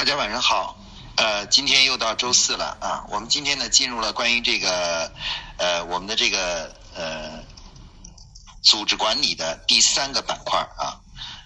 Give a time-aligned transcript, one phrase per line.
[0.00, 0.78] 大家晚上好，
[1.16, 5.12] 呃，今天又到周四了啊，我们今天呢进入了关于这个
[5.58, 7.44] 呃我们的这个呃
[8.62, 10.96] 组织管理的第三个板块啊，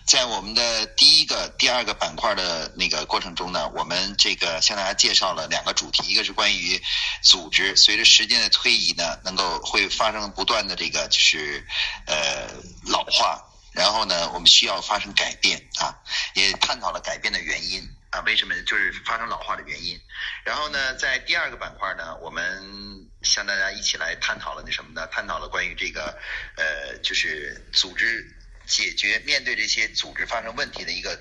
[0.07, 6.81] 在我们的第一个、第二个板块的那个过程中呢，我们这个向大家介绍了两个主题，一个是关于
[7.25, 11.67] 组织随着时间的推移呢，能够会发生不断的这个就是
[12.07, 12.47] 呃
[12.85, 13.43] 老化，
[13.73, 15.99] 然后呢，我们需要发生改变啊，
[16.35, 17.83] 也探讨了改变的原因。
[18.15, 20.01] 啊，为什么就是发生老化的原因？
[20.45, 25.05] 然后呢，在第二个板块呢，我们向大家一起来探讨了那什么呢？
[25.09, 26.17] 探讨了关于这个
[26.57, 28.25] 呃，就是组织
[28.67, 31.21] 解决面对这些组织发生问题的一个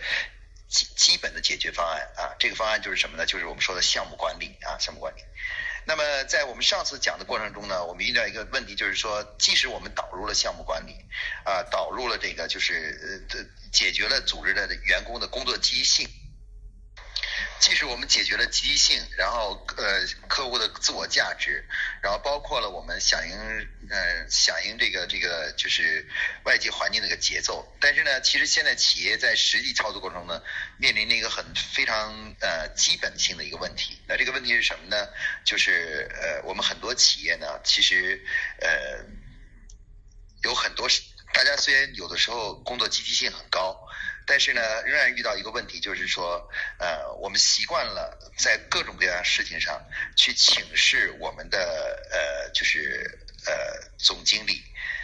[0.69, 2.35] 基基本的解决方案啊。
[2.37, 3.25] 这个方案就是什么呢？
[3.25, 5.21] 就是我们说的项目管理啊，项目管理。
[5.85, 10.95] 那么在我们上次讲的过程中呢，我们遇到一个问题，就是说，即使我们导入了项目管理
[11.43, 16.07] 啊，导入了这个就是呃，解决了组织的员工的工作积极性。
[17.63, 21.65] 即使我们解决了积极性，然后呃客户的自我价值，
[22.01, 23.33] 然后包括了我们响应
[23.89, 26.05] 呃响应这个这个就是
[26.43, 30.43] 外界环境的一个节奏，但是呢，其实现在企业在实际操作过程中呢，
[30.77, 33.97] 面临了一个很非常呃基本性的一个问题。
[34.09, 35.07] 那这个问题是什么呢？
[35.45, 38.21] 就是呃我们很多企业呢，其实
[38.59, 38.69] 呃
[40.43, 40.89] 有很多
[41.33, 43.79] 大家虽然有的时候工作积极性很高。
[44.25, 49.81] 但是呢，仍然遇到一个问题，就是说，呃，我们习惯了在各种各样的事情上
[50.15, 51.59] 去请示我们的
[52.11, 53.53] 呃，就是呃
[53.97, 54.63] 总经理。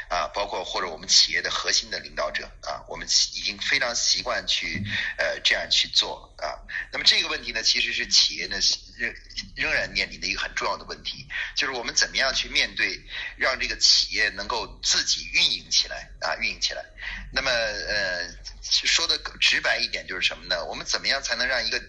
[0.10, 4.84] 啊，包括或者我们企业的核心的领导者啊，我们已经非常习惯去
[5.18, 6.58] 呃这样去做啊。
[6.92, 8.58] 那么这个问题呢，其实是企业呢
[8.98, 9.14] 仍
[9.56, 13.00] 仍然面临的一个很重要的问题，就是我们怎么样去面对，
[13.38, 16.84] 让这个企业能够自己运营起来啊，运营起来。
[17.32, 18.28] 那么呃
[18.64, 20.66] 说的直白一点就是什么呢？
[20.66, 21.80] 我们怎么样才能让一个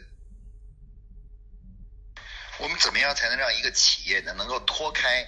[2.58, 5.26] 我们怎么样才能让一个企业呢能够脱开？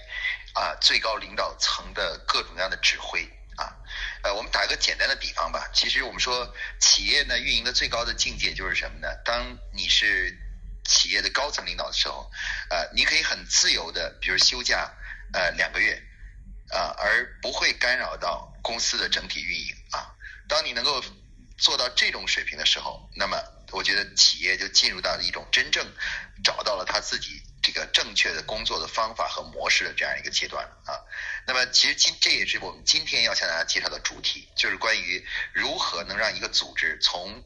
[0.53, 3.23] 啊，最高领导层的各种各样的指挥
[3.57, 3.75] 啊，
[4.23, 5.69] 呃，我们打一个简单的比方吧。
[5.73, 9.07] 其实我们说企业呢运营的最高的境界就是什么呢？
[9.25, 10.37] 当你是
[10.85, 12.31] 企业的高层领导的时候，
[12.69, 14.91] 呃，你可以很自由的，比如休假
[15.33, 16.01] 呃两个月
[16.69, 20.13] 啊，而不会干扰到公司的整体运营啊。
[20.47, 21.03] 当你能够
[21.57, 23.37] 做到这种水平的时候，那么
[23.73, 25.85] 我觉得企业就进入到了一种真正
[26.43, 27.41] 找到了他自己。
[27.65, 30.99] 这个正确的工作的方法和模式的这样一个阶段啊，
[31.47, 37.41] 那么其实今这也是我们今天要向大家介绍的主题，就是关于如何能让一个组织从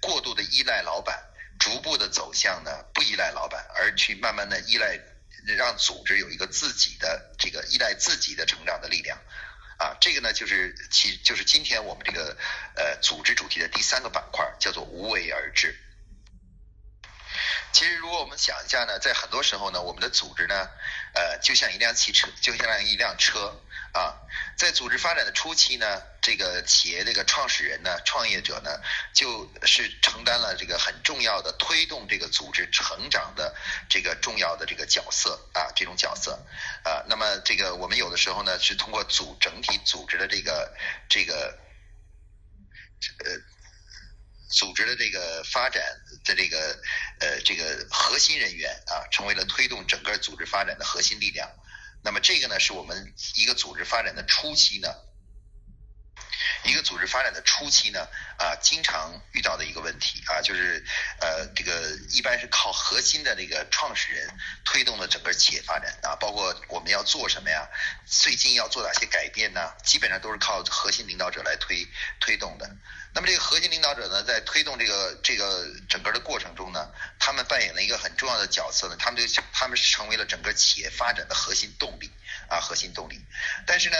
[0.00, 1.22] 过度的依赖老板，
[1.60, 4.98] 逐步的走向呢不依赖老板，而去慢慢的依赖，
[5.58, 9.18] 让组织有一个自己的这个依赖自己的成长的力量
[9.78, 12.36] 啊，这个呢就是其就是今天我们这个
[12.74, 15.78] 呃组织主题的第三个板块，叫做无为而治。
[17.72, 20.68] 其实，如果我们想一下呢，在很多时候呢，我们的组织呢，
[21.14, 23.60] 呃，就像一辆汽车，就像一辆车
[23.92, 24.18] 啊。
[24.58, 28.80] 在组织发展的初期呢，这个企业这个创始人呢、创业者呢，
[29.14, 33.54] 就是承担了这个很重要的推动这个组织成长的
[33.88, 36.32] 这个重要的这个角色啊，这种角色
[36.82, 37.04] 啊。
[37.08, 40.76] 那么，这个我们有的时候呢，是通过组整体组织的这个
[41.08, 41.56] 这个
[43.24, 43.30] 呃。
[44.50, 45.82] 组织的这个发展
[46.24, 46.80] 的这个
[47.20, 51.46] 呃这个核心人员啊，成为了推动整个组织发展的核心力量。
[52.02, 54.88] 那么这个呢，是我们一个组织发展的初期呢。
[56.68, 58.06] 一个组织发展的初期呢，
[58.36, 60.84] 啊，经常遇到的一个问题啊，就是
[61.18, 64.28] 呃，这个一般是靠核心的这个创始人
[64.64, 67.66] 推动了整个企业发展啊，包括我们要做什么呀，
[68.06, 69.72] 最近要做哪些改变呢？
[69.82, 71.86] 基本上都是靠核心领导者来推
[72.20, 72.68] 推动的。
[73.14, 82.10] 那么这个核心领导者呢，在推动这个这个整个的过程中呢，他们扮演了一个很重要的角色呢，他们就他们是成为了整个企业发展的核心动力
[82.48, 83.24] 啊，核心动力。
[83.66, 83.96] 但是呢。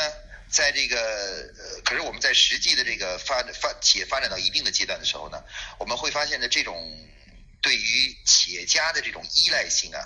[0.51, 5.43] 在这个呃，可是我们在实际的这个发发企业发展到一定的阶段的时候呢，
[5.79, 6.75] 我们会发现呢，这种
[7.61, 10.01] 对于企业家的这种依赖性啊，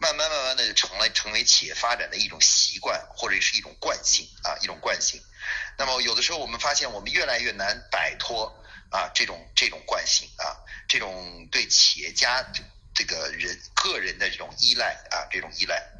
[0.00, 5.22] 慢慢慢慢的就成了成为企业发展的一种习惯或者是一种惯性啊，一种惯性。
[5.78, 10.56] 那么有的时候我们发现我们越来越难摆脱啊这种这种惯性啊，
[10.88, 12.44] 这种对企业家
[12.94, 15.95] 这个人个人的这种依赖啊，这种依赖。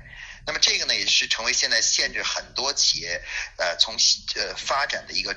[0.47, 3.21] 那么这个呢，也是成为现在限制很多企业
[3.59, 3.97] 呃从
[4.37, 5.35] 呃发展的一个，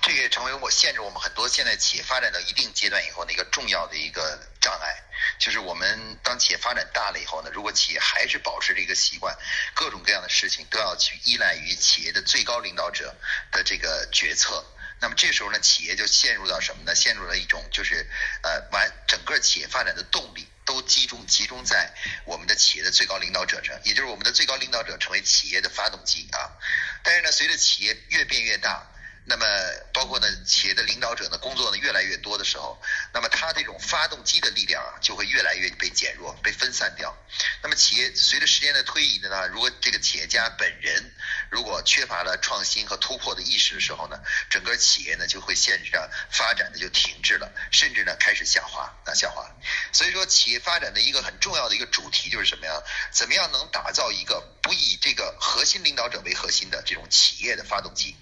[0.00, 5.02] 这个也成为我限制我们很多现在企业发展到一定阶段以后的一个重要的一个障碍。
[5.38, 9.36] 就是我们当企业发展大了以后呢，如果企业还是保持这个习惯，
[9.74, 13.14] 各种各样的事情都要去依赖于企业的最高领导者
[13.50, 14.64] 的这个决策。
[15.02, 16.94] 那么这时候呢，企业就陷入到什么呢？
[16.94, 18.08] 陷入了一种就是
[18.42, 21.92] 呃，完整个企业发展的动力都集中集中在
[22.24, 26.54] 我们的企业的最高领导者上，也就是我们的最高领导者成为企业的发动机啊。
[27.02, 28.86] 但是呢，随着企业越变越大。
[29.24, 29.46] 那么，
[29.92, 32.82] 包括呢，企业的领导者呢，工作呢越来越多的时候，
[33.14, 37.14] 那么它这种发动机的力量啊，就会越来越被减弱、被分散掉。
[37.62, 41.14] 那么，企业随着时间的推移的呢，如果这个企业家本人
[41.50, 44.18] 如果缺乏了创新和突破的意识的时候呢，
[44.48, 49.46] 整个企业呢就会限制着发展的就停滞了，甚至呢开始下滑啊下滑。
[49.92, 52.72] 所以说，企业发展的一个很重要的一个主题就是什么呀？
[53.10, 58.16] 怎么样能打造一个不以这个核心领导者为核心的这种企业的发动机？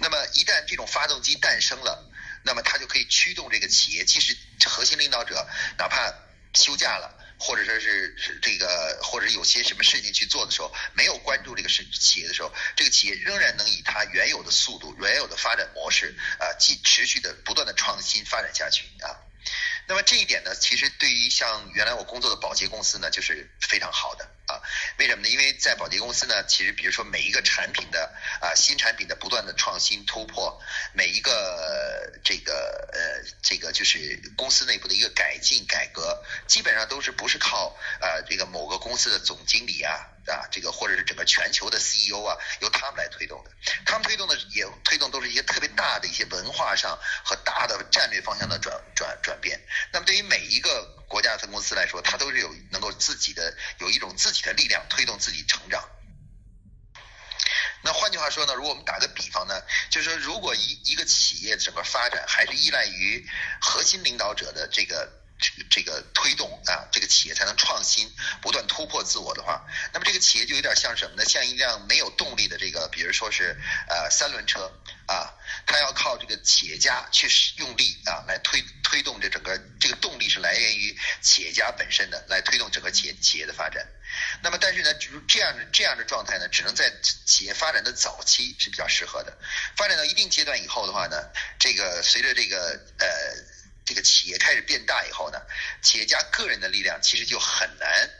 [0.00, 2.07] 那么一旦这种发动机诞生了，
[2.48, 4.06] 那么它就可以驱动这个企业。
[4.06, 4.34] 即使
[4.64, 5.46] 核心领导者
[5.76, 6.10] 哪怕
[6.54, 19.12] 休假了，或者说是是这个，或者有些什么事情去做的时候，没有关注这个事企业的时候，这个企业仍然能以它原有的速度、原有的发展模式啊，继持续的不断的创新发展下去啊。
[19.88, 24.60] 那么这一点呢，其实对于像原来我工作的保洁公司呢，就是非常好的啊。
[24.98, 25.28] 为什么呢？
[25.30, 30.60] 因为在保洁公司呢，其实比如说每一个产品的啊新产品的不断的创新突破，
[30.92, 32.52] 每一个这个
[32.92, 40.06] 呃这个就是公司内部的一个改进改革，基本上都是不是靠呃这个某个公司的总经理啊。
[40.28, 43.50] 啊，这个或者是整个全球的 CEO 啊，由他们来推动的。
[43.86, 49.58] 他们推动的也推动都是一些特别大的一些文化上和大的战略方向的转转转变。
[49.92, 55.88] 那么对于每一个国家分公司来说，它都是有能够自己的有一种自己的力量推动自己成长。
[57.82, 63.28] 那换句话说呢，如果我们打个比方呢，就是说如果一一个企业整个发展还是依赖于
[63.60, 65.17] 核心领导者的这个。
[65.38, 68.12] 这个这个推动啊，这个企业才能创新，
[68.42, 71.24] 不断突破自我的话，那么这个企业就有点像什么呢？
[71.24, 73.56] 像一辆没有动力的这个，比如说是
[73.88, 74.72] 呃三轮车
[75.06, 75.32] 啊，
[75.66, 83.86] 它要靠这个企业家去用力啊来推推动这整个这个动力是来源于企业家本身的，来推动整个企业企业的发展。
[84.42, 86.92] 那么但是呢，就是这样的这样的状态呢，只能在
[87.24, 89.38] 企业发展的早期是比较适合的。
[89.76, 91.30] 发展到一定阶段以后的话呢，
[91.60, 93.57] 这个随着这个呃。
[93.88, 95.40] 这个企业开始变大以后呢，
[95.80, 98.10] 企业家个人的力量其实就很难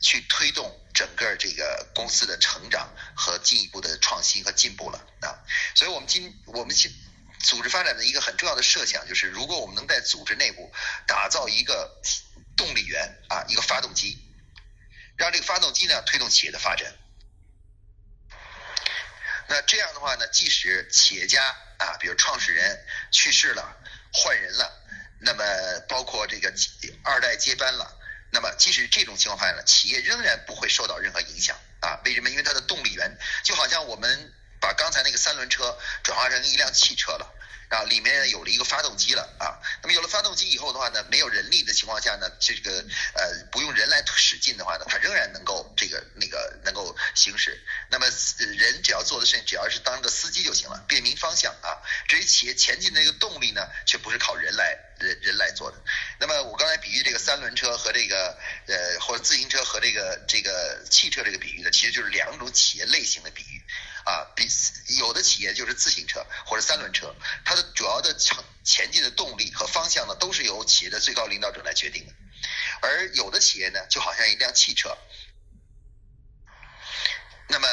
[0.00, 5.36] 去推动整个这个公司的成长和进一步的创新和进步了啊。
[5.74, 6.90] 所以，我们今我们今
[7.44, 10.72] 组织发展的一个很重要的设想就是，如果我们能在组织内部
[11.06, 12.00] 打造一个
[12.56, 14.18] 动力源啊，一个发动机，
[15.18, 16.90] 让这个发动机呢推动企业的发展。
[19.46, 21.42] 那这样的话呢，即使企业家
[21.78, 22.82] 啊，比如创始人
[23.12, 23.76] 去世了、
[24.10, 24.77] 换人了。
[25.20, 25.44] 那么
[25.88, 26.52] 包括这个
[27.02, 27.98] 二代接班了，
[28.30, 32.00] 那么即使这种情况发生了，企业仍然不会受到任何影响啊？
[32.04, 32.30] 为什么？
[32.30, 37.34] 因为它的动力源就好像我们把刚才那个三轮车转化成一辆汽车了。
[37.68, 39.60] 啊，里面有了一个发动机了啊。
[39.82, 42.84] 那么有了发动机以后的话呢，没有人力的情况下呢，这个
[43.14, 47.62] 呃不用人来使劲的话呢，它仍然能够这个那个能够行驶。
[47.90, 48.06] 那么
[48.56, 51.76] 人只要做的事情，只要是当个司机就行了，辨明方向啊。
[52.08, 55.76] 至于企业前进的那个动力呢，却不是靠人来人人来做的。
[56.18, 63.62] 那么我刚才比喻这个三轮车和这个呃或者自行车和这个这个汽车这个比喻呢，其实就是两种企业类型的比喻。
[64.08, 64.48] 啊，比
[64.96, 67.14] 有的企业就是自行车或者三轮车，
[67.44, 72.12] 它的主要的前前进的动力和方向呢，都是由企业的最高领导者来决定的。
[72.80, 74.96] 而有的企业呢，就好像一辆汽车，
[77.48, 77.68] 那么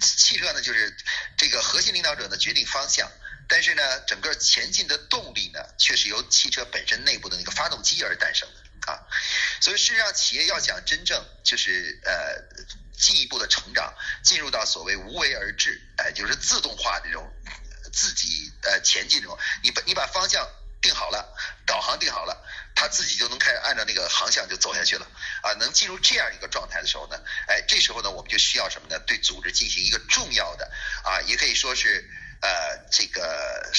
[0.00, 0.96] 汽车呢，就是
[1.36, 3.10] 这个核心领导者呢决定方向，
[3.46, 8.96] 但是呢，整个前进的动力呢，却是由汽车本身内部的那个发动机而诞生的啊。
[9.60, 12.70] 所以事实上，企业要想真正就是呃。
[13.00, 17.32] 进一步的成长，进入到所谓无为而治，哎，就是自动化这种
[17.90, 20.46] 自己呃前进这种，你把你把方向
[20.82, 25.06] 定好了，导航定好了，它自己就能开始按照那个航向就走下去了
[25.42, 25.54] 啊。
[25.54, 28.98] 能进入这样一个状态的时候呢，哎，这时候呢，我们就需要什么呢？
[29.06, 30.70] 对组织进行一个重要的
[31.02, 32.06] 啊，也可以说是
[32.42, 33.72] 呃这个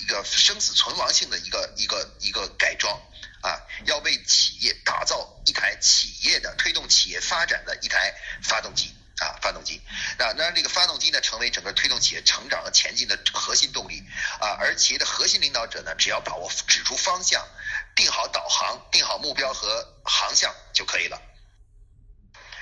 [0.00, 3.00] 一个生死存亡性的一个一个一个改装。
[3.44, 9.82] 啊，要为企业打造一台企业的推动企业发展的一台发动机啊，发动机
[10.18, 14.02] 那，那这个发动机呢，成为整个推动企业成长和前进的核心动力
[14.40, 17.46] 啊，而企业的核心领导者呢，只要把握指出方向，
[17.94, 21.20] 定好导航，定好目标和航向就可以了。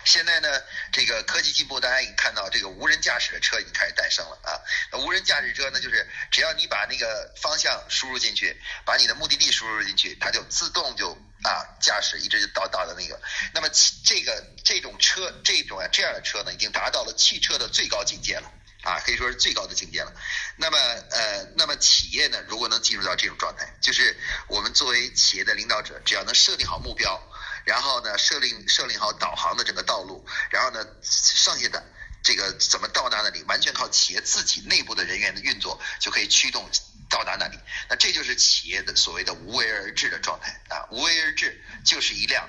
[0.05, 0.49] 现在呢，
[0.93, 4.61] 这个科技进步，大家已经看到这个无人驾驶的车已经开始诞生了啊。
[4.91, 11.13] 那无人驾驶车呢，就是只要你把那个方向输入进去，把你的目的地输入进去，它就自动就
[11.45, 13.21] 啊驾驶一直就到到的那个。
[13.55, 13.69] 那么
[14.05, 18.51] 这个这种车，这种啊这样的车呢，已经达到了汽车的最高境界了
[18.83, 20.13] 啊，可以说是最高的境界了。
[20.57, 24.19] 那么，呃，那么企业呢，如果能进入到这种状态，就是
[24.49, 27.23] 我们作为企业的领导者，只要能设定好目标，
[27.65, 31.85] 然后呢，设定设定好导航的整个道路，然后呢，剩下的
[32.23, 36.69] 这个怎么到达那里，完全靠企业自己内部的人员的运作就可以驱动
[37.09, 37.59] 到达那里。
[37.89, 42.49] 那这就是企业的所谓的无为而治的状态啊，无为而治就是一辆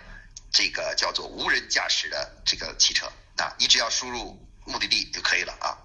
[0.52, 4.40] 这个叫做无人驾驶的这个汽车啊，你只要输入。
[4.66, 5.76] 目的地就可以了啊。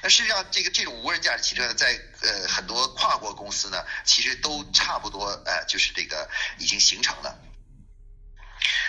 [0.00, 7.36] 那事实上，这个这种无人驾驶汽车呢，在呃很多跨国公司呢，其实都差不多呃，就是这个已经形成了。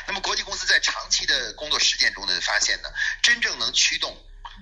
[0.10, 2.89] 那么国际公司在长期的工作实践中呢，发现呢，
[3.22, 4.18] 真正能驱动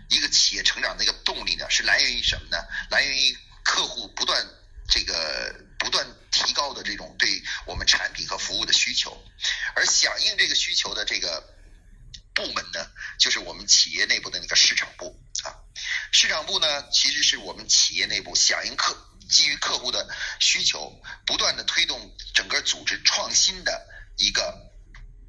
[0.10, 2.58] 一个企业成长的一个动力呢，是来源于什么呢？
[2.90, 4.46] 来源于客户不断
[4.90, 9.24] 这个不断提高的这种对我们产品和服务的需求，
[9.74, 11.56] 而响应这个需求的这个。
[12.38, 12.88] 部门呢，
[13.18, 15.58] 就是我们企业内部的那个市场部啊。
[16.12, 18.96] 市场部呢，其实是我们企业内部响应客
[19.28, 20.08] 基于客户的
[20.40, 23.88] 需求，不断的推动整个组织创新的
[24.18, 24.67] 一个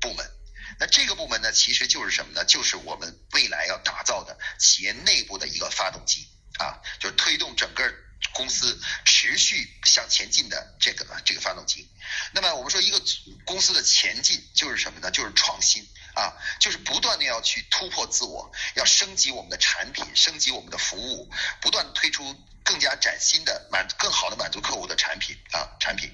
[0.01, 0.31] 部门。
[0.79, 2.45] 那这个部门呢，其实就是什么呢？
[2.45, 6.29] 就是我们未来要打造的企业内部的一个发动机
[6.59, 7.93] 啊，就是推动整个
[8.33, 11.89] 公司持续向前进的这个这个发动机。
[12.33, 13.03] 那么我们说一个
[13.45, 15.11] 公司的前进就是什么呢？
[15.11, 15.89] 就是创新。
[16.15, 26.11] 啊，就是不断的要去突破自我，要升级我们的产品，升级我们的服务，不断推出更加崭新的满更好的满足客户的产品啊产品。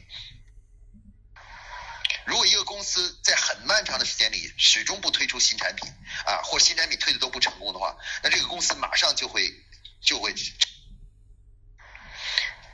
[2.26, 5.88] 如果一个公司在很漫长的时间里始终不推出新产品
[6.26, 9.52] 啊，或新产品推的都不成功的话，那这个公司马上就会
[10.00, 10.34] 就会。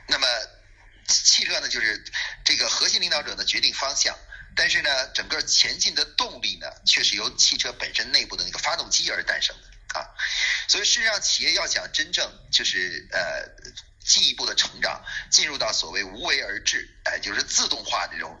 [0.07, 0.27] 那么
[1.07, 2.03] 汽车呢，就是
[2.43, 4.17] 这个核心领导者呢决定方向。
[4.53, 10.05] 但是呢，整个前进的动力呢，却是由汽车本身内部的那个发动机而诞生的啊。
[10.67, 13.47] 所以事实上，企业要想真正就是呃
[14.03, 18.37] 进一步的成长，进入到所谓无为而治，哎，就是自动化这种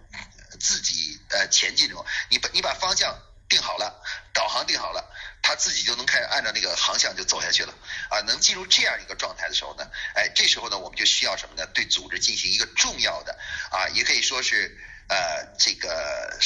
[0.59, 3.17] 自己呃前进中，你把你把方向
[3.47, 4.03] 定好了，
[4.33, 7.73] 导航定好了，它自己就能开按照那个航向就走下去了
[8.09, 8.19] 啊。
[8.21, 11.65] 能进入这样一个状态的时候呢，哎，这时候呢，我们就需要什么呢？
[11.73, 13.37] 对组织进行一个重要的
[13.71, 14.77] 啊，也可以说是。
[15.07, 16.39] 呃，这个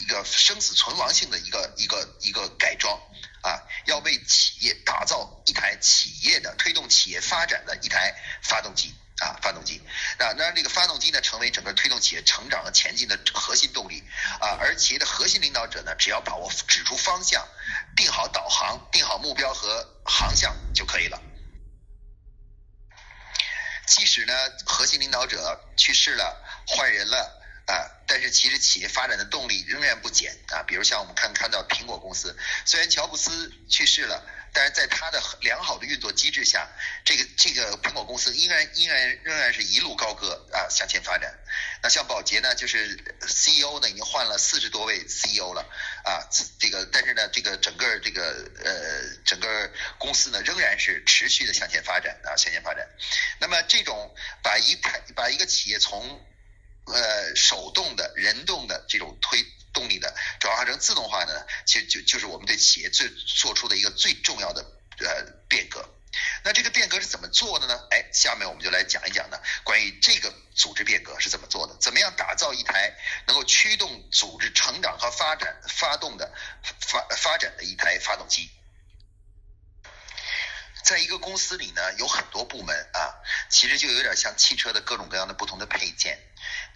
[0.00, 3.00] 一个生死存亡性的一个一个一个改装
[3.42, 8.12] 啊，要为企业打造一台企业的推动企业发展的一台
[8.42, 9.82] 发动机啊，发动机
[10.18, 14.02] 那，那这个发动机呢，成为整个推动企业成长和前进的核心动力
[14.40, 17.46] 啊，而企业的核心领导者呢，只要把握指出方向，
[17.96, 21.20] 定好导航，定好目标和航向就可以了。
[23.86, 24.32] 即使呢，
[24.66, 27.34] 核心领导者去世了，换人了。
[27.68, 30.62] 啊，但是其实企业发展的动力仍然不减啊。
[30.66, 32.34] 比如像我们看看到苹果公司，
[32.64, 36.68] 虽然乔布斯去世了，但是在他的良好的运作机制下，
[37.04, 41.32] 这个这个苹果公司依然依然仍然是一路高歌啊向前发展。
[41.82, 45.62] 那像宝洁呢，就是 CEO 呢已经换了四十多位 CEO 了
[46.04, 46.28] 啊，
[46.58, 52.88] 这个但是呢，这个整个这个呃整个公司呢仍然是持续的向前发展啊向前发展。
[53.40, 56.24] 那么这种把一台把一个企业从
[56.90, 59.44] 呃，手动的、人动的这种推
[59.78, 64.60] 动力的转化成自动化呢，其实就就是我们对企业最做出的一个最重要的
[64.98, 65.88] 呃变革。
[66.42, 67.78] 那这个变革是怎么做的呢？
[67.92, 72.92] 哎，下面我们就来讲一讲呢，关于这个组织变革是怎么做的，怎么样打造一台
[73.26, 76.34] 能够驱动组织成长和发展发动的
[76.80, 78.50] 发发展的一台发动机。
[80.82, 83.14] 在一个公司里呢，有很多部门啊，
[83.50, 86.18] 其实就有点像汽车的各种各样的不同的配件。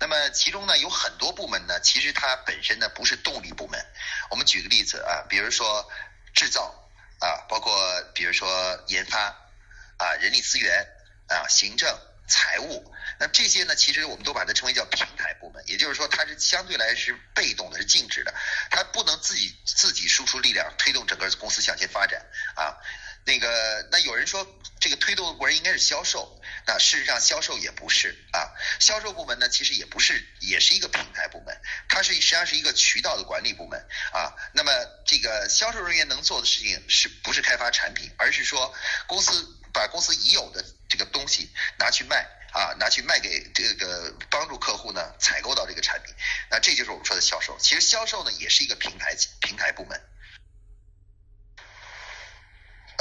[0.02, 3.80] 那么其中呢，有很多部门呢，其实它本身呢不是动力部门。
[4.30, 5.88] 我们举个例子啊，比如说
[6.35, 6.75] 制造
[7.21, 9.21] 啊，包括比如说研发
[9.99, 10.85] 啊，人力资源
[11.28, 12.92] 啊，行政、财务。
[13.21, 15.62] 那这些呢，其实我们都把它称为叫平台部门。
[15.68, 18.35] 也就是说，它是相对来是被动的，是静止的，
[18.73, 22.75] 它不能自己自己输出力量，推动整个公司向前发展啊。
[23.25, 24.47] 那个，那有人说
[24.81, 28.50] 这个推动部门应该是销售，那事实上销售也不是啊，
[28.81, 31.57] 销售部门呢其实也不是，也是一个平台部门，
[31.88, 33.79] 它是实际上是一个渠道的管理部门
[34.12, 34.35] 啊。
[34.52, 34.73] 那么
[35.07, 38.75] 这个销售人员能做的事情是不是开发产品，而是说
[39.07, 39.33] 公司
[39.73, 41.49] 把公司已有的这个东西
[41.79, 46.12] 拿去卖啊，拿去卖给这个帮助客户呢采购到这个产品，
[46.50, 47.57] 那这就是我们说的销售。
[47.61, 50.00] 其实销售呢也是一个平台平台部门。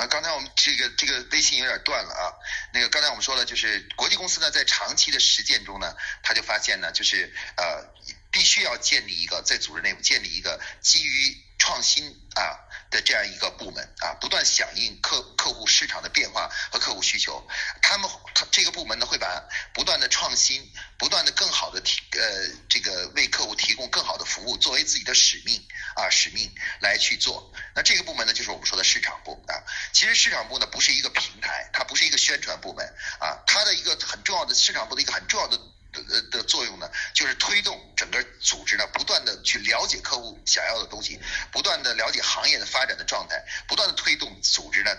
[0.02, 2.34] 啊，刚才我们这个这个微信有点断了啊。
[2.74, 7.86] 那个刚才我们说了，就是国际公司呢，在长期的实践中呢，他就发现呢，就是呃，
[8.32, 12.58] 必须要建立一个在组织内部建立一个基于创新啊
[12.92, 17.44] 的这样一个部门啊，不断响应客客户市场的变化和客户需求。
[17.82, 18.08] 他们
[18.52, 19.42] 这个部门呢，会把
[19.74, 27.52] 不断的创新、不断的更好的提呃这个为客户提供更好的服务作为自己的使命啊使命来去做。
[27.74, 29.64] 那这个部门呢，就是我们说的市场部啊。
[29.94, 32.86] 其实市场部呢，不是一个平台，它不是一个宣传部门
[33.20, 35.58] 啊，它的一个很重要的市场部的一个很重要的。
[35.92, 41.20] 的的作用呢，就是推动整个组织呢，不断的去了解客户想要的东西，
[41.52, 44.92] 不断的了解行业的发展的状态，不断的推动组织呢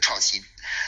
[0.00, 0.44] 创新。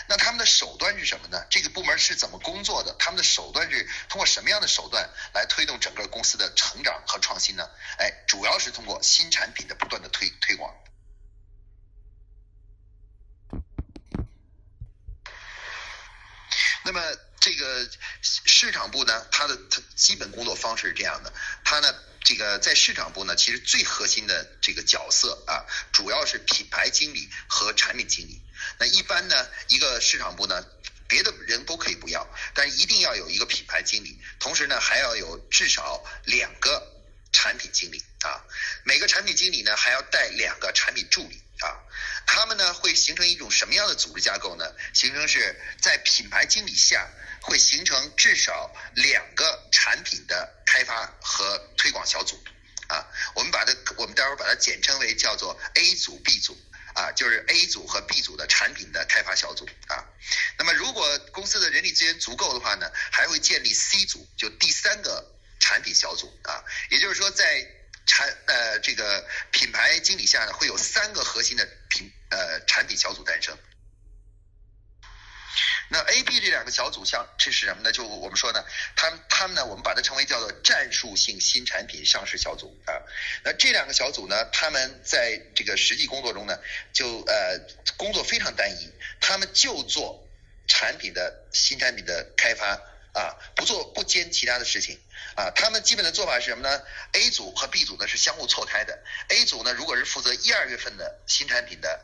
[0.08, 1.44] 那他们的手段是什么呢？
[1.50, 2.94] 这个部门是怎么工作的？
[2.98, 7.68] 他们的手段是通过什么样的手段来推动整个公司的成长和创新呢？
[7.98, 10.74] 哎，主要是通过新产品的不断的推推广。
[16.84, 17.00] 那么。
[17.40, 17.88] 这个
[18.22, 21.32] 市场部呢，它的它基本工作方式是这样的，
[21.64, 28.40] 它呢，这个在市场部呢，其实最核心的这个角色啊，主要是品牌经理和产品经理。
[28.78, 30.64] 那一般呢，一个市场部呢，
[31.06, 36.97] 别的人都可以不要，但一定要有一个品牌经理，同时呢，还要有至少两个
[37.38, 38.42] 产品经理啊，
[38.82, 41.40] 每个产品经理呢，还要带两个产品助理。
[41.60, 41.78] 啊，
[42.26, 44.64] 他们呢会形成一种什么样的组织架构呢？
[44.92, 47.08] 形成是在品牌经理下
[47.40, 52.42] 会形成至少两个产品的开发和推广小组。
[52.88, 56.58] 啊，我们把它，我们待会儿把它简称为叫做 A 组、B 组。
[56.94, 59.68] 啊，就是 A 组和 B 组的产品的开发小组。
[59.86, 60.04] 啊，
[60.58, 65.24] 那么如果公司的人力资源足够的话呢，还会建立 C 组，就第三个
[65.68, 66.26] 产品小组。
[66.44, 67.44] 啊，也就是说在。
[68.10, 73.54] 产呃，这个品牌经理下呢，会有三个核心的品呃产品小组诞生。
[75.90, 77.92] 那 A、B 这两个小组像这是什么呢？
[77.92, 78.64] 就我们说呢，
[78.96, 82.96] 他们他们呢，我们把它称为叫做战术性新产品上市小组啊。
[83.44, 86.58] 那这两个小组呢，他们在这个实际工作中呢，
[86.94, 87.60] 就呃
[87.98, 90.26] 工作非常单一，他们就做
[90.66, 92.80] 产品的新产品的开发
[93.18, 95.00] 啊，不做不兼其他的事情。
[95.34, 96.82] 啊，他们基本的做法是什么呢
[97.12, 99.02] ？A 组和 B 组呢是相互错开的。
[99.28, 102.00] A 组呢，如果是负责一二月份的新产品的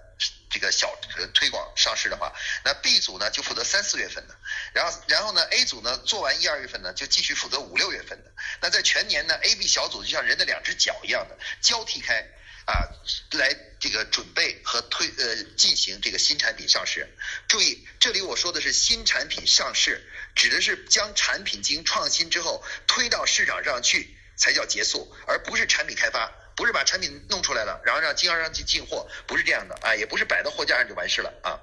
[0.50, 0.96] 这个小
[1.32, 2.32] 推广上市的话，
[2.64, 4.36] 那 B 组呢就负责三四月份的。
[4.72, 8.32] 然后，然后呢，A 组呢做完一二月份呢，就继续负责五六月份的。
[8.60, 12.26] 那在全年呢，A、B 小组就像人的两只脚一样的交替开。
[12.66, 12.88] 啊，
[13.32, 17.06] 来这个准备和推呃进行这个新产品上市。
[17.46, 20.02] 注意，这里我说的是新产品上市，
[20.34, 31.60] 指的是将产品经创新之后推到市场上去才叫结束，而不是产品开发，不是把产品弄出来了，然后让经销商去进货，不是这样的啊，也不是摆到货架上就完事了啊。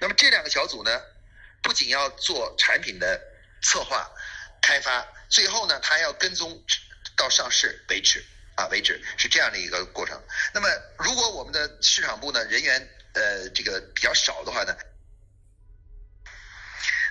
[0.00, 1.00] 那么这两个小组呢，
[1.62, 3.20] 不仅要做产品的
[3.62, 4.10] 策划、
[4.60, 6.64] 开发，最后呢，他还要跟踪
[7.16, 8.24] 到上市为止。
[8.56, 10.22] 啊，为止是这样的一个过程。
[10.52, 14.76] 那么，如果我们的市场部呢人员呃这个比较少的话呢，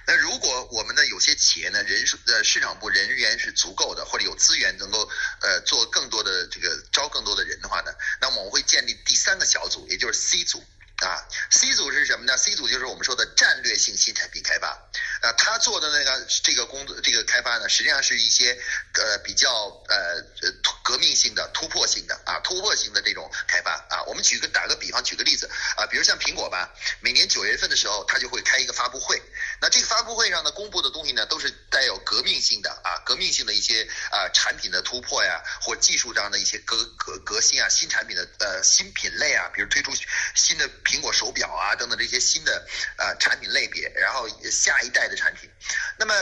[0.08, 5.10] 那如果我们的有些企业呢人数呃市场部人员是足够的，或者有资源能够
[5.41, 10.63] 呃做更多的这个招更多的人的话呢，那么我们会建立第三个小组，也就是 C 组。
[10.97, 14.89] 啊，C 组是什么呢？C 组就是我们说的战略性新产品开发。
[15.23, 18.51] 啊，他做的那个这个工作，这个开发呢，实际上是一些
[18.93, 19.49] 呃比较
[19.88, 19.95] 呃
[20.41, 20.51] 呃
[20.83, 24.03] 革命性的、突破性的啊，突破性的这种开发啊。
[24.07, 29.21] 我们举个打个比方，举个例子啊，比如像苹果吧，每年九月份的时候，他就会开一个发布会。
[29.62, 39.91] 那这个发布会上呢，公布的东西呢，都是带有革命性的啊，革命性的一些啊产品的突破呀，或技术上的一些革革革新啊，新产品的呃新品类啊，比如推出
[40.36, 40.69] 新的。
[40.83, 45.49] 苹果手表啊，等等这些新的啊产品类别，然后下一代产品。
[45.97, 46.13] 那么，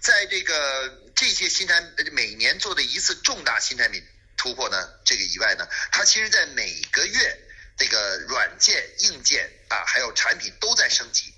[0.00, 4.02] 在这个这些新产每年做的一次重大新产品
[4.36, 7.40] 突破呢，这个以外呢，它其实在每个月
[7.76, 11.32] 这个软件、硬件啊，还有产品都在升级。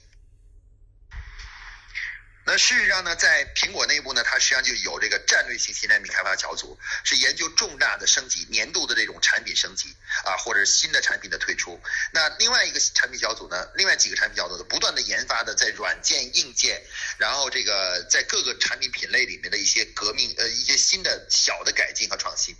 [2.48, 11.78] 那事实上呢，在苹果内部呢，它实际上就有这个战略性新产品开发小组，是研究重大的升级、年度的这种产品升级啊，或者是新的产品的推出。
[12.10, 16.82] 那另外一个产品小组呢，另外几个产品小组呢，不断的研发的在软件、硬件，
[17.18, 22.56] 然后这个在各个产品品类里面的一些革命呃一些新的小的改进和创新。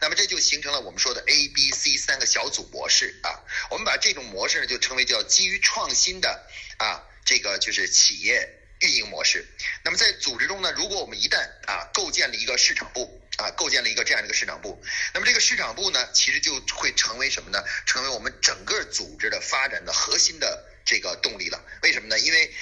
[0.00, 3.42] 那么这就形成了我们说的 A、B、C 三个小组模式啊。
[3.70, 6.46] 我们把这种模式呢，就称为叫基于创新的
[6.78, 8.60] 啊，这个就是企业。
[8.82, 9.46] 运营模式。
[9.84, 14.82] 那么在组织中呢，如果我们一旦啊构建了一个市场部啊，构建了一个这样的一个市场部，
[15.14, 17.64] 那么这个市场部呢，其实就会成为什么呢？
[17.86, 21.64] 成为我们整个组织的发展的核心的这个动力了。
[21.82, 22.18] 为什么呢？
[22.18, 22.54] 因为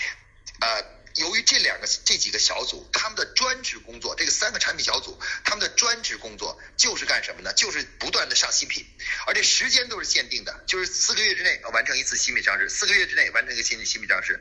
[0.61, 0.80] 啊，
[1.16, 7.52] 由于这两个这几个小组，他们的专职工作，这个三个产品小组，他们的专职工作就是干什么呢？
[7.54, 8.87] 就是不断的上新品，
[9.26, 14.40] 而且时间都是限定的，就是四个月之内完成一次新品上市，四个月之内完成一个新新品上市。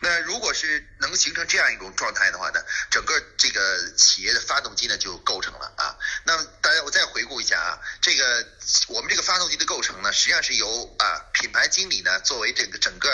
[0.00, 5.96] 那如果是能形成这样一种状态的话呢，整个这个企业的发动机呢就构成了啊。
[6.24, 8.46] 那大家我再回顾一下啊，这个
[8.88, 13.08] 我们这个发动机的构成呢，实际上是由啊品牌经理呢作为这个整个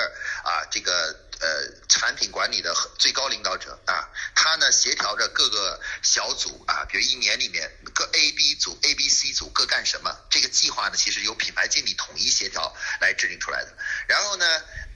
[0.44, 13.72] 啊这个呃产品管理的最高领导者啊，他呢协调着各个小组啊，比如一年里面各 A、B 组、A、B、C 组各干什么，这个计划呢其实由品牌经理统一协调来制定出来的。
[14.08, 14.44] 然后呢。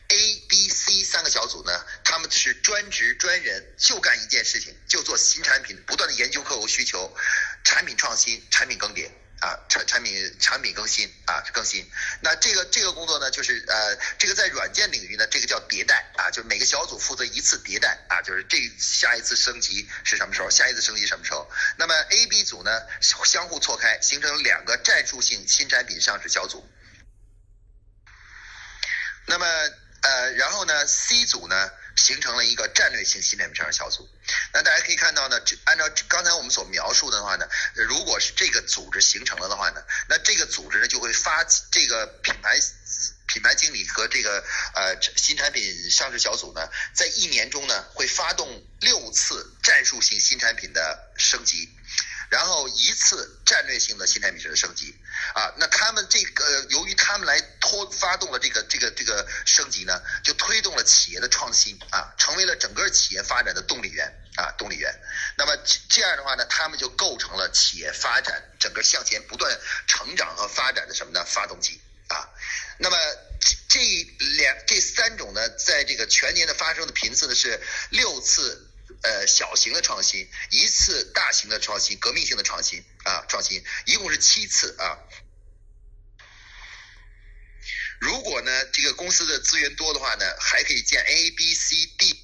[0.08, 7.12] A、B、C 三个小组呢，他们是专职专人，就干一件事情，就做新产品，不断的研究客户需求，
[7.64, 11.90] 产品创新，产品更迭啊，产产品产品更新啊，更新。
[12.20, 21.50] 那这个这个工作呢，就是呃，这个在软件领域呢，这个叫迭代啊，就是每个小组负责一次迭代啊，就是这下一次升级是什么时候，下一次升级什么时候。
[21.78, 26.64] 那么 A、B 组呢，相互错开，形成两个战术性新产品上市小组。
[29.26, 29.46] 那么。
[30.06, 34.08] 呃，然后呢，C 组呢形成了一个战略性新产品上市小组。
[34.52, 42.56] 那大家可以看到呢，这按照刚才我们所描述的话呢，如果是这个组织形成了的话呢，那这个组织呢就会发这个品牌
[43.26, 44.44] 品牌经理和这个
[44.76, 51.68] 呃新产品上市小组呢，在一年中呢会发动六次战术性新产品的升级。
[52.28, 54.94] 然后一次战略性的新产品式的升级，
[55.34, 64.92] 啊，那他们这个由于他们来拖发动了这个这个这个升级呢，就推动了企业的创新啊，成为了整个企业发展的动力源啊，动力源。
[65.36, 65.56] 那么
[65.88, 71.24] 这样的话呢，他们就构成了企业发展整个向前不断成长和发展的什么呢？
[71.24, 72.28] 发动机啊。
[72.78, 72.96] 那么
[73.68, 73.80] 这
[74.38, 77.60] 两这三种呢，在这个全年的发生的频次呢是
[77.90, 78.72] 六次。
[79.02, 84.98] 呃，小型的创新，一次大型的创新，革命性的创新啊，创新一共是七次啊。
[88.00, 92.22] 如果呢，这个公司的资源多的话呢，还可以建 A、B、C、D。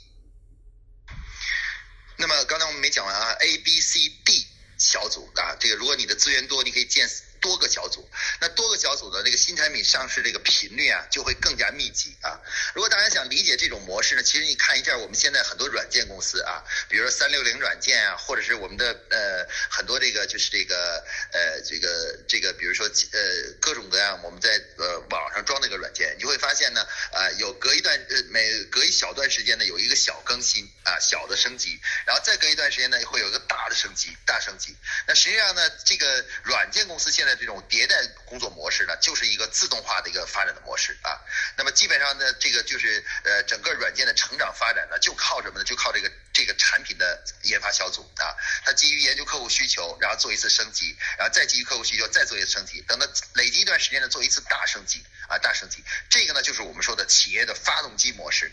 [2.16, 4.46] 那么刚才我们没讲完啊，A、B、C、D
[4.78, 7.08] 小组啊，这个如果你的资源多，你可以建。
[7.42, 8.08] 多个小组，
[8.40, 12.40] 那多个小组的这个新产品上市这个频率啊，就会更加密集啊。
[12.72, 23.20] 如果大家想理解这种模式呢，其实你看一下我们现在很多软件公司啊，比如说三六零软件啊，或者是我们的呃很多这个就是这个呃这个这个，比如说呃
[23.60, 34.76] 各种各样我们在呃网上装那个软件，你就会发现呢啊有隔一段呃每隔一小段时间呢有一个小更新啊小的升级，然后再隔一段时间呢会有一个大的升级大升级。
[35.08, 41.20] 那实际上呢这个软件公司现在这种迭代工作模式呢，就是一个自动化的一个发展的模式啊。
[41.56, 45.64] 那么基本上呢，这个就是呃，整个软件的成长发展呢，就靠什么呢？
[45.64, 48.34] 就靠这个这个产品的研发小组啊。
[48.64, 55.82] 它基于研究客户需求，然后做一次升级，然后再基于客户需求再做一次升级，等到累积一段时间呢，做一次大升级啊，大升级。
[56.08, 58.52] 这个呢，就是我们说的企业的发动机模式。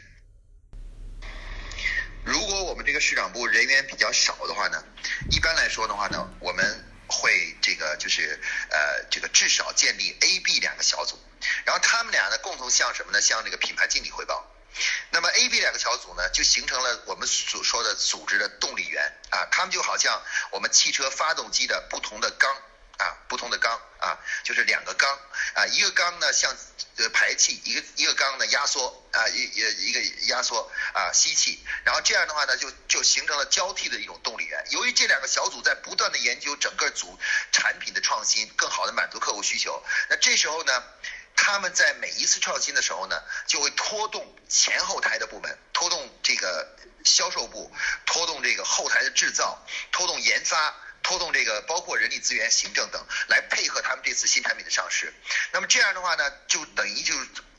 [2.25, 4.83] 如果我们这个市场部人员比较少的话呢，
[5.31, 6.85] 一般来说的话呢，我们。
[7.11, 8.39] 会这个就是
[8.69, 11.19] 呃这个至少建立 A、B 两个小组，
[11.65, 13.21] 然后他们俩呢共同向什么呢？
[13.21, 14.45] 向这个品牌经理汇报。
[15.12, 22.55] 那么 A、B 两个小组呢，就形成了我们所说的组织的动力源啊，他们就好像我们汽车发动机的不同的缸。
[22.99, 25.09] 啊，不同的缸啊，就是两个缸
[25.53, 26.53] 啊，一个缸呢像
[26.97, 34.65] 呃排气，一个一个缸呢压缩啊，一一一个压缩啊吸气，然后这样的话呢就就形成了交替的一种动力源。
[34.71, 37.17] 由于这两个小组在不断的研究整个组
[37.53, 40.83] 产品的创新，更好的满足客户需求，那这时候呢，
[41.38, 46.67] 他们在每一次创新的时候呢，就会拖动前后台的部门，拖动这个
[47.05, 47.71] 销售部，
[48.05, 50.75] 拖动这个后台的制造，拖动研发。
[51.03, 55.13] 拖动这个包括人力资源、行政等来配合他们这次新产品的上市，
[55.51, 57.13] 那么这样的话呢，就等于就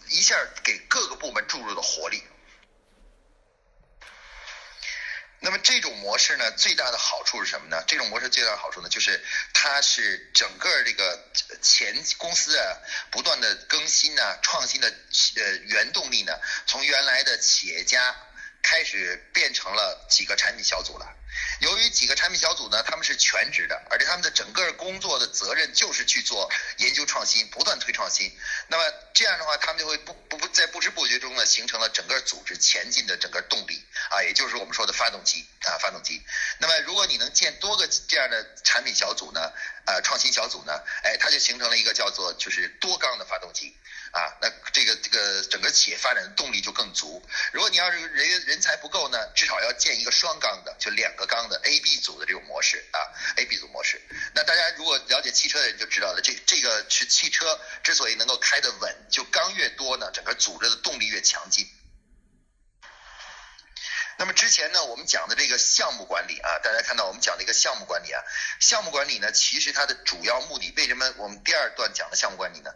[0.08, 2.22] 一下给各个部门注入了活力。
[5.42, 7.82] 那么这种模式呢，最大的好处是什么呢？
[7.86, 9.24] 这种模式最大的好处呢，就是
[9.54, 11.18] 它是整个这个
[11.62, 12.76] 前公司啊
[13.10, 14.88] 不断的更新呢、创新的
[15.36, 18.14] 呃原动力呢，从原来的企业家
[18.62, 21.06] 开始变成了几个产品小组了。
[21.60, 28.32] 由于几个产品小组呢，他们是全职的，而且他们的整个工作的责任就是去做研究创新，不断推创新。
[28.68, 36.22] 那么这样的话，他们就会不不不在不知不觉中呢，形成了整个组织前进的整个动力啊，也就是我们说的发动机啊，发动机。
[36.58, 39.52] 那么如果你能建多个这样的产品小组呢，
[39.84, 40.72] 呃，创新小组呢，
[41.04, 43.76] 哎，它就形成了一个叫做就是多缸的发动机
[44.12, 47.22] 啊，那这个这个整个企业发展的动力就更足。
[47.52, 52.98] 如果你要是人员人才不够呢，至少要建一个双缸的，就两个缸的 A、B 组的这种模式啊
[53.36, 54.00] ，A、B 组模式。
[54.34, 61.68] 那大家如果了解汽车的人就知道了，这这个是汽车之所以能够开得稳，就缸越多呢，整个组织的动力越强劲。
[64.20, 68.22] 那么之前呢，我们讲的这个项目管理啊，大家看到我们讲的一个项目管理啊，
[68.60, 72.70] 项目管理呢，其实它的主要目的，为什么我们第二段讲的项目管理呢？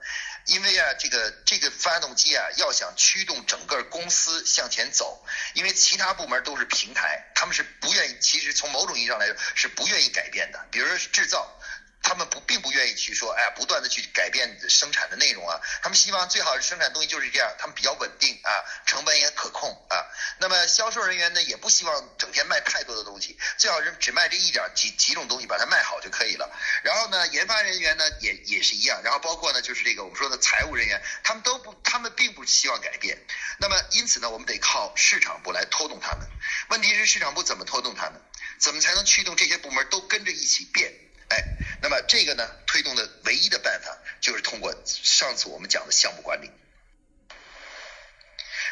[0.47, 11.47] 因为啊，这个这个发动机啊，要想驱动整个公司向前走，因为其他部门都是平台，他们是不愿意，其实从某种意义上来说是不愿意改变的，比如说制造。
[12.05, 15.59] 他们不并不愿意去说，哎，不断的去改变生产的内容啊。
[15.83, 20.05] 他们希望最好是生产东西就是这样，他们比较稳定啊，成本也可控啊。
[20.39, 26.55] 那么销售人员呢，也不希望整天卖太多的东西，最好是只卖这一点几几种东西，把它卖好就可以了。
[26.83, 29.01] 然后呢，研发人员呢也也是一样。
[29.03, 33.19] 然后包括呢，就是这个我们说的财务人员，他们都不，他们并不希望改变。
[33.59, 36.29] 那么因此呢，我们得靠市场部来拖动他们。
[36.69, 38.21] 问题是市场部怎么拖动他们？
[38.61, 40.93] 怎么才能驱动这些部门都跟着一起变？
[41.31, 41.43] 哎，
[41.85, 46.51] 那么这个呢，推动的唯一的办法就是通过上次我们讲的项目管理。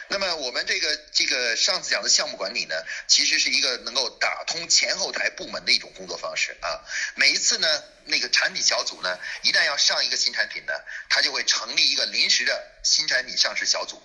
[0.08, 2.74] 那么我们这个这个上次讲的项目管理呢，
[3.06, 6.80] 其实是一个能够打通前后台部门的一种工作方式啊。
[7.14, 10.72] 每一次呢，那个产品小组呢，一旦要上一个新产品呢，
[11.10, 14.02] 他就会成立一个临时的新产品上市小组，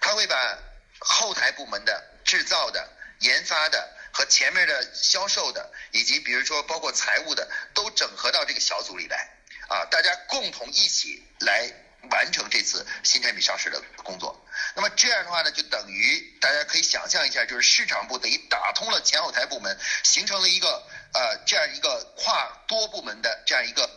[0.00, 0.58] 他会把
[1.00, 2.88] 后台部门的制造的、
[3.18, 3.96] 研发的。
[4.16, 9.28] 和前面的销售的，以及比如说包括财务的，都整合到这个小组里来，
[9.68, 11.68] 啊，大家共同一起来
[12.12, 14.40] 完成这次新产品上市的工作。
[14.76, 20.68] 那么这样的话呢，就等于大家可以想象一下，就是市场部等于打通了前后台部门，形成了一个
[21.12, 23.90] 呃这样一个跨多部门的这样一个。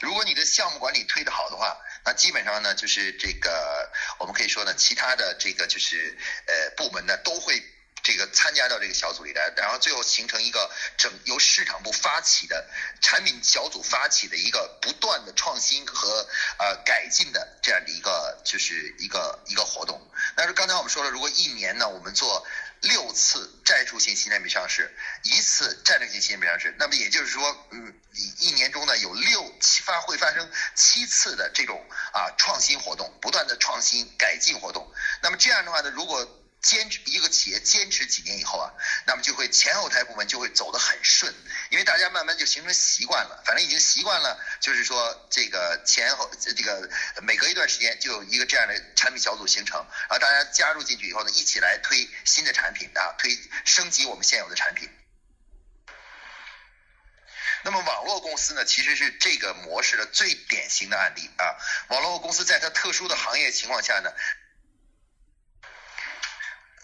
[0.00, 6.18] 如果你的项目管理推得好的话，那基本上呢，就是这个我们可以说呢，其他的这个就是
[6.48, 7.62] 呃部门呢都会。
[8.06, 12.64] 这个参加到这个小组里来，然后最后形成一个整由市场部发起的
[13.00, 16.24] 产品小组发起的一个不断的创新和
[16.60, 20.00] 呃改进的这样的一个就是一个一个活动。
[20.36, 22.46] 但是刚才我们说了，如果一年呢我们做
[22.80, 27.92] 六次战术性新产品上市，一次战略性新产品上市，那么也就是说，嗯，
[28.38, 34.88] 一年中呢有六七发会发生七次的这种啊创新活动，不断的创新改进活动。
[35.22, 36.24] 那么这样的话呢，如果
[36.66, 38.74] 坚持一个企业坚持几年以后啊，
[39.06, 41.32] 那么就会前后台部门就会走得很顺，
[41.70, 46.90] 因为大家慢慢就形成习惯了，反正已经习惯了，就是说这个前后这个
[47.22, 54.90] 每隔一段时间就有一个这样的产品小组形成，然后大家加入进去以后呢，一起来推新的产品啊，推升级我们现有的产品。
[57.62, 61.54] 那么网络公司呢，其实是这个模式的最典型的案例啊。
[61.90, 64.10] 网络公司在它特殊的行业情况下呢。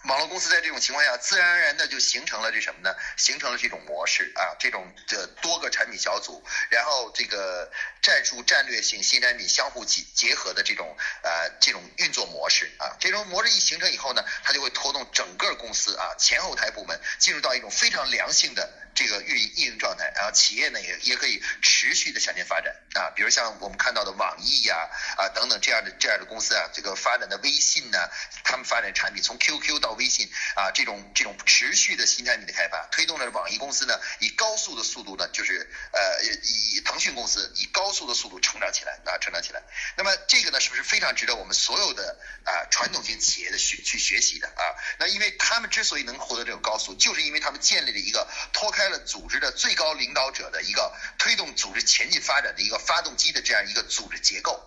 [0.03, 2.93] 网络公司在这种情况下，自然而然的就形成了这什么呢？
[3.15, 18.79] 形成了这种模式啊，这种的多个产品小组，然后这个战术战略性新产品相互结结合的这种呃这种运作模式啊，这种模式一形成以后呢，它就会拖动整个公司啊前后台部门进入到一种非常良性的。
[18.95, 24.87] 这个运运营状态，然后企业呢也也可以持续的向前发展啊，比如像我们看到的网易呀
[25.17, 27.97] 啊等等这样的这样的公司啊，这个发展的微信呢，
[28.43, 39.63] 他们发展产品从 QQ 到微信啊，这种这种持续的新产品的开发，推动了网易公司呢以高速的速度呢，就是呃以腾讯公司以高速的速度成长起来啊，成长起来。
[39.97, 44.61] 那么这个呢是不是非常值得我们所有的啊传统型企业的学去学习的啊？
[44.99, 48.83] 那因为他们之所以能获得这种高速，就是因为他们建立了一个脱开。
[48.83, 54.61] 开了组织的最高领导者的一个推动组织前进发展的一个发动机的这样一个组织结构。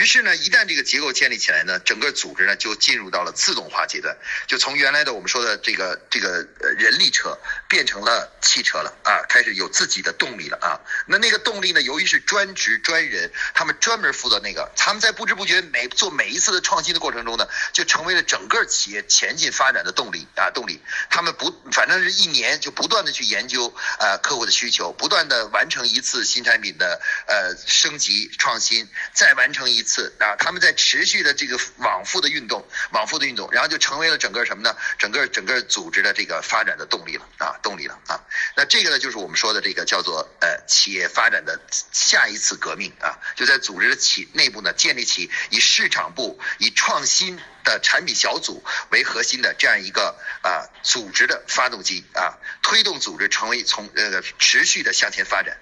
[0.00, 10.80] 于是呢，一旦这个结构建立起来呢，整个组织呢就进入到了自动化阶段，就从原来的我们说的这个这个呃人力车变成了汽车了啊，开始有自己的动力了啊。
[11.06, 20.80] 那那个动力呢，由于是专职专人，他们专门负责那个，他们在不知不觉每做每一次的创新的过程中呢，就成为了整个企业前进发展的动力啊动力。
[21.10, 30.14] 他们不反正是一年就不断的去研究呃客户的需求，不断的完成一次新产品的呃升级创新，再完成一次次。
[30.20, 34.76] 啊，他们在持续的这个往复的运动，往复的运动，然后就成为了整个什么呢？
[34.98, 38.20] 整个整个组织的这个发展的动力了啊，动力了啊。
[38.56, 41.58] 那这个呢，就是我们说的这个叫做呃企业发展的
[41.90, 55.58] 下一次革命啊，就在组织的企内部呢，建立起以市场部以创新的产品小组为核心的这样一个啊组织的发动机啊，推动组织成为从呃持续的向前发展。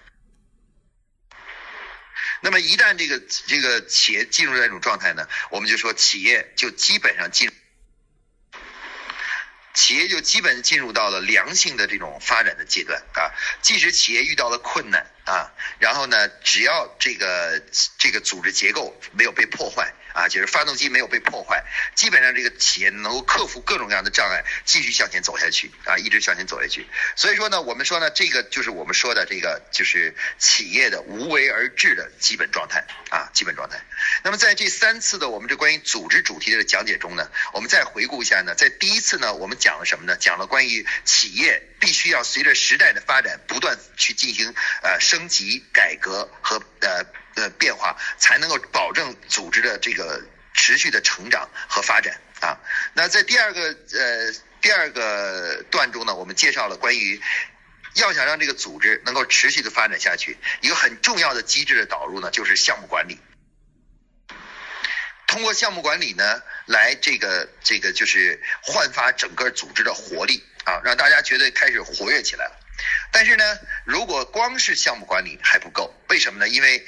[2.41, 7.51] 那么一旦这个这个企业进入这种状态呢，我们就说企业就基本上进。
[9.75, 13.31] 企业就基本进入到了良性的这种发展的阶段啊，
[13.63, 17.63] 即使企业遇到了困难啊，然后呢，只要这个
[17.99, 19.93] 这个组织结构没有被破坏。
[20.15, 21.63] 啊，就是发动机没有被破坏，
[21.95, 26.89] 基本上这个企业能够克服各种各样的障碍，继续向前走下去啊，一直向前走下去。
[27.15, 33.81] 所以说呢，我们说呢，这个就是我们说的这个就是企业的无为而治的基本状态啊，基本状态。
[34.25, 40.17] 那么在这三次的我们这关于组织主题的讲解中呢，我们再回顾一下呢，在第一次呢，我们讲了什么呢？
[40.17, 47.05] 讲了关于企业必须要随着时代的发展不断去进行呃升级、改革和呃。
[47.35, 50.21] 呃变化才能够保证组织的这个
[50.55, 52.59] 持续的成长和发展啊。
[52.95, 53.61] 那在第二个
[53.93, 57.23] 呃第二个段中呢，我们介绍了关于
[57.95, 63.21] 要想让这个组织能够持续的发展下去，一个很重要的机制的导入呢，就是项目管理。
[65.29, 72.58] 通过项目管理呢，来这个这个就是焕发整个组织的活力啊，让大家觉得开始活跃起来了。
[73.11, 73.45] 但是呢，
[73.85, 76.49] 如果光是项目管理还不够，为什么呢？
[76.49, 76.87] 因为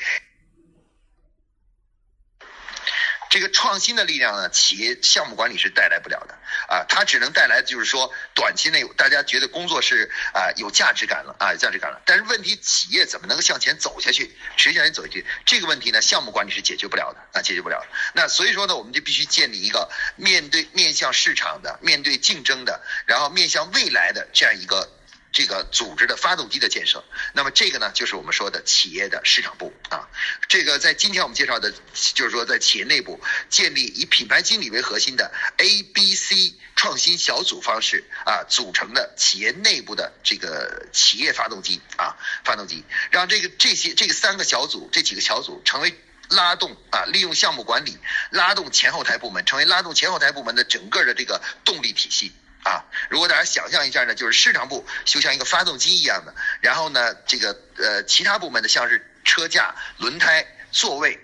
[3.30, 6.34] 这个创新的力量呢，企业项目管理是带来不了的
[6.68, 15.24] 啊，它只能带来就是说短期内大家觉得工作是啊有价值感了啊有价值感了，但是问题企业怎么能向前走下去，持续向前走下去？
[15.46, 17.86] 这个问题呢，项目管理是解决不了的啊，解决不了。
[18.14, 24.90] 那所以说呢，我们就必须建立一个面对面向市场的、面对竞争的，然后面向未来的这样一个。
[25.32, 30.08] 这个组织的发动机的建设，那么这个呢，就是我们说的企业的市场部啊。
[30.48, 31.72] 这个在今天我们介绍的，
[32.14, 45.94] 就是说在企业内部建立以品牌经理为核心的 A、B、C 创新小组方式啊组成的企业内部的这个企业发动机啊发动机，让这个这些这个三个小组这几个小组成为
[46.28, 47.96] 拉动啊，利用项目管理
[48.30, 52.32] 拉动前后台部门，成为拉动前后台部门的整个的这个动力体系。
[52.62, 61.18] 啊，如果大家想象一下呢，就是市场部就像一个发动机一样的，然后呢，这个呃其他部门呢像是车架、轮胎、座位，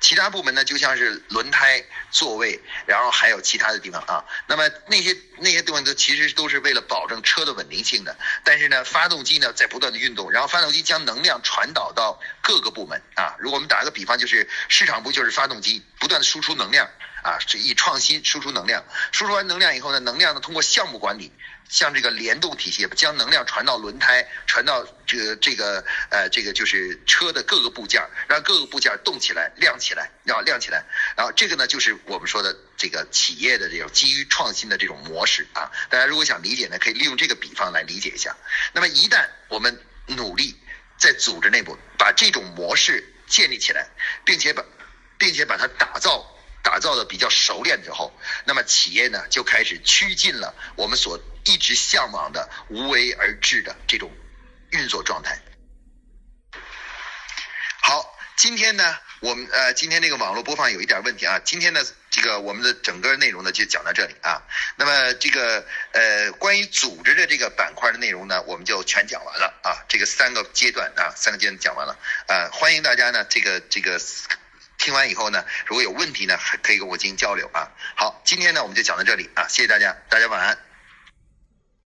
[0.00, 4.24] 其他部门呢就像是轮胎、座位，然后还有其他的地方啊。
[4.46, 13.36] 那么那些那些地方都其实都是为了保证车的稳定性的，但是呢，发动机呢在不断的运动，然后发动机将能量传导到各个部门啊。
[13.38, 16.90] 如果我们打个比方，就是市场部就是发动机，不断的输出能量。
[17.22, 21.32] 啊，是以创新输出能量，输出完能量以后呢，能量呢通过项目管理，
[21.68, 30.84] 像这个联动体系，将能量传到轮胎，传到这个这个呃这个就是车的各个部件，让各个部件动起来、亮起来，要亮起来。
[31.16, 35.70] 然后这个呢就是我们说的这个企业的这种基于创新的这种模式啊。
[35.88, 38.36] 大家如果想理解呢，可以利用这个比方来理解一下。
[38.72, 40.56] 那么一旦我们努力
[40.98, 43.88] 在组织内部把这种模式建立起来，
[44.24, 44.64] 并且把
[45.16, 46.28] 并且把它打造。
[46.62, 48.12] 打造的比较熟练之后，
[48.44, 54.10] 那么企业呢就开始趋近了我们所一直向往的无为而治的这种
[54.70, 55.42] 运作状态。
[57.82, 64.40] 好，今天呢，我们呃今天这个网络播放有一点问题啊，今天呢这个我们的整个内容呢就讲到这里啊。
[64.76, 69.82] 那么这个呃关于组织的这个板块的内容呢，我们就全讲完了啊。
[69.88, 71.98] 这个三个阶段啊，三个阶段讲完了
[72.28, 74.00] 啊，欢迎大家呢这个这个。
[74.82, 77.70] 听完以后呢，如果有问题呢，还可以跟我进行交流啊。
[77.94, 80.71] 好，今天呢我们就讲到这里啊，谢谢大家，大家晚安。